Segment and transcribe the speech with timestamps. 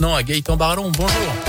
[0.00, 1.47] Non, à Gaëtan Barallon, bonjour.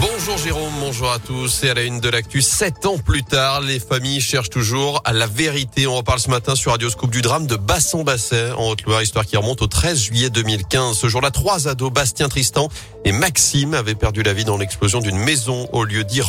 [0.00, 1.62] Bonjour Jérôme, bonjour à tous.
[1.62, 5.12] Et à la une de l'actu, sept ans plus tard, les familles cherchent toujours à
[5.12, 5.86] la vérité.
[5.86, 9.36] On reparle ce matin sur Radio Scoop du drame de Basson-Basset en Haute-Loire, histoire qui
[9.36, 10.96] remonte au 13 juillet 2015.
[10.96, 12.68] Ce jour-là, trois ados, Bastien Tristan
[13.04, 16.22] et Maxime, avaient perdu la vie dans l'explosion d'une maison au lieu dit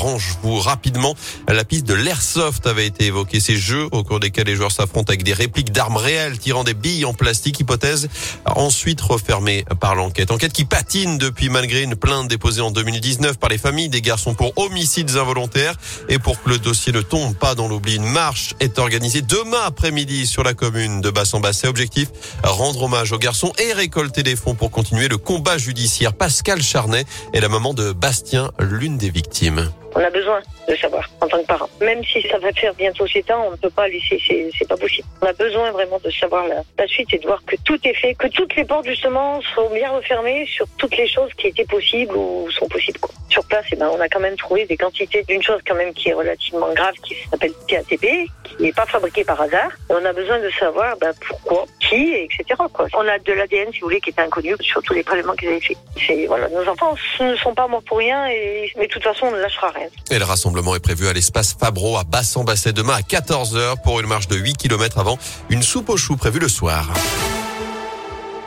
[0.44, 1.16] vous rapidement.
[1.48, 3.40] La piste de l'airsoft avait été évoquée.
[3.40, 6.74] Ces jeux au cours desquels les joueurs s'affrontent avec des répliques d'armes réelles tirant des
[6.74, 7.60] billes en plastique.
[7.60, 8.10] Hypothèse
[8.46, 10.32] ensuite refermée par l'enquête.
[10.32, 14.34] Enquête qui patine depuis malgré une plainte déposée en 2019 par les familles des garçons
[14.34, 15.76] pour homicides involontaires.
[16.10, 19.62] Et pour que le dossier ne tombe pas dans l'oubli, une marche est organisée demain
[19.66, 21.68] après-midi sur la commune de Bassan-Basset.
[21.68, 22.10] Objectif,
[22.44, 26.14] rendre hommage aux garçons et récolter des fonds pour continuer le combat judiciaire.
[26.14, 29.72] Pascal Charnet est la maman de Bastien, l'une des victimes.
[29.96, 31.70] On a besoin de savoir en tant que parent.
[31.80, 34.20] Même si ça va faire bientôt 7 ans, on ne peut pas laisser,
[34.58, 35.08] c'est pas possible.
[35.22, 37.94] On a besoin vraiment de savoir la, la, suite et de voir que tout est
[37.94, 41.66] fait, que toutes les portes justement sont bien refermées sur toutes les choses qui étaient
[41.66, 43.00] possibles ou sont possibles.
[43.00, 43.14] Quoi.
[43.30, 45.94] Sur place, eh ben, on a quand même trouvé des quantités d'une chose quand même
[45.94, 49.72] qui est relativement grave, qui s'appelle TATP, qui n'est pas fabriqué par hasard.
[49.90, 52.62] On a besoin de savoir ben, pourquoi, qui, etc.
[52.74, 52.88] Quoi.
[52.94, 55.50] On a de l'ADN, si vous voulez, qui est inconnu sur tous les prélèvements qu'ils
[55.50, 56.28] avaient fait.
[56.28, 59.32] Voilà, nos enfants ne sont pas morts pour rien, et, mais de toute façon, on
[59.32, 59.85] ne lâchera rien.
[60.12, 64.08] Et le rassemblement est prévu à l'espace Fabro à Bassan-Basset demain à 14h pour une
[64.08, 65.18] marche de 8 km avant
[65.50, 66.92] une soupe aux choux prévue le soir.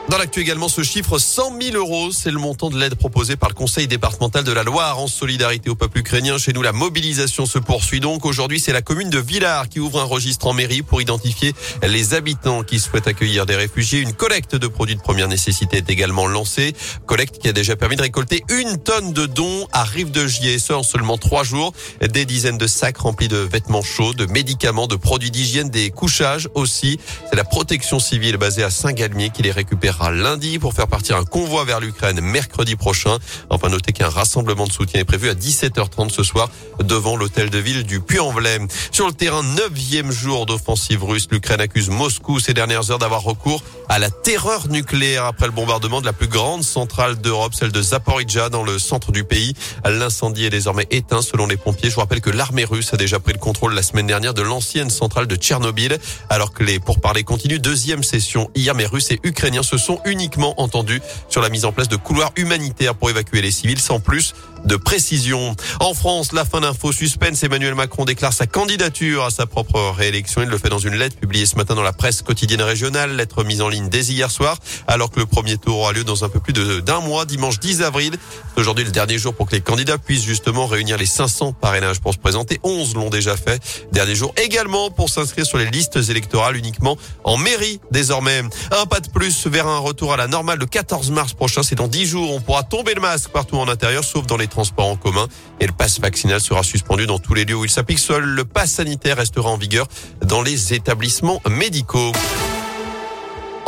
[0.09, 3.47] Dans l'actu également, ce chiffre 100 000 euros, c'est le montant de l'aide proposée par
[3.47, 6.39] le Conseil départemental de la Loire en solidarité au peuple ukrainien.
[6.39, 8.25] Chez nous, la mobilisation se poursuit donc.
[8.25, 12.15] Aujourd'hui, c'est la commune de Villars qui ouvre un registre en mairie pour identifier les
[12.15, 13.99] habitants qui souhaitent accueillir des réfugiés.
[13.99, 16.73] Une collecte de produits de première nécessité est également lancée.
[17.05, 20.57] Collecte qui a déjà permis de récolter une tonne de dons à Rive de Gier,
[20.57, 21.71] ce en seulement trois jours.
[22.01, 26.49] Des dizaines de sacs remplis de vêtements chauds, de médicaments, de produits d'hygiène, des couchages
[26.55, 26.99] aussi.
[27.29, 31.25] C'est la protection civile basée à Saint-Galmier qui les récupère lundi pour faire partir un
[31.25, 33.17] convoi vers l'Ukraine mercredi prochain.
[33.49, 36.49] Enfin, notez qu'un rassemblement de soutien est prévu à 17h30 ce soir
[36.83, 38.59] devant l'hôtel de ville du Puy-en-Velay.
[38.91, 43.61] Sur le terrain, neuvième jour d'offensive russe, l'Ukraine accuse Moscou ces dernières heures d'avoir recours
[43.89, 47.81] à la terreur nucléaire après le bombardement de la plus grande centrale d'Europe, celle de
[47.81, 49.53] Zaporizhzhia dans le centre du pays.
[49.83, 51.89] L'incendie est désormais éteint selon les pompiers.
[51.89, 54.41] Je vous rappelle que l'armée russe a déjà pris le contrôle la semaine dernière de
[54.41, 55.97] l'ancienne centrale de Tchernobyl
[56.29, 57.59] alors que les pourparlers continuent.
[57.59, 61.71] Deuxième session hier, mais Russes et Ukrainiens se sont uniquement entendus sur la mise en
[61.71, 64.33] place de couloirs humanitaires pour évacuer les civils sans plus
[64.65, 65.55] de précision.
[65.79, 67.43] En France, la fin d'info suspense.
[67.43, 70.41] Emmanuel Macron déclare sa candidature à sa propre réélection.
[70.41, 73.43] Il le fait dans une lettre publiée ce matin dans la presse quotidienne régionale, lettre
[73.43, 74.57] mise en ligne dès hier soir,
[74.87, 77.81] alors que le premier tour aura lieu dans un peu plus d'un mois, dimanche 10
[77.81, 78.15] avril.
[78.57, 82.13] Aujourd'hui, le dernier jour pour que les candidats puissent justement réunir les 500 parrainages pour
[82.13, 82.59] se présenter.
[82.63, 83.61] 11 l'ont déjà fait.
[83.91, 88.41] Dernier jour également pour s'inscrire sur les listes électorales uniquement en mairie désormais.
[88.71, 91.63] Un pas de plus vers un retour à la normale le 14 mars prochain.
[91.63, 92.33] C'est dans 10 jours.
[92.33, 95.27] On pourra tomber le masque partout en intérieur, sauf dans les transports en commun.
[95.59, 97.99] Et le pass vaccinal sera suspendu dans tous les lieux où il s'applique.
[97.99, 99.87] Seul le pass sanitaire restera en vigueur
[100.25, 102.11] dans les établissements médicaux.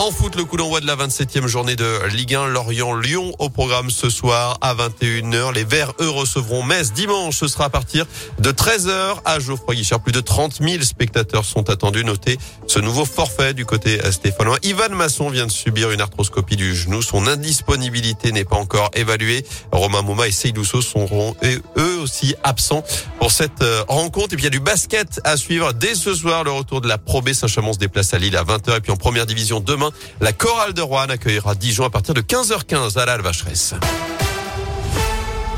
[0.01, 3.91] En foot, le coup d'envoi de la 27e journée de Ligue 1 Lorient-Lyon au programme
[3.91, 5.53] ce soir à 21h.
[5.53, 7.37] Les Verts, eux, recevront Metz dimanche.
[7.37, 8.07] Ce sera à partir
[8.39, 9.99] de 13h à Geoffroy Guichard.
[9.99, 12.03] Plus de 30 000 spectateurs sont attendus.
[12.03, 14.57] Notez ce nouveau forfait du côté stéphanois.
[14.63, 17.03] Ivan Masson vient de subir une arthroscopie du genou.
[17.03, 19.45] Son indisponibilité n'est pas encore évaluée.
[19.71, 22.83] Romain Mouma et Seydousso seront eux aussi absents
[23.19, 24.33] pour cette euh, rencontre.
[24.33, 26.43] Et puis il y a du basket à suivre dès ce soir.
[26.43, 28.77] Le retour de la Pro B Saint-Chamond se déplace à Lille à 20h.
[28.77, 32.21] Et puis en première division demain, la chorale de Rouen accueillera Dijon à partir de
[32.21, 33.21] 15h15 à la.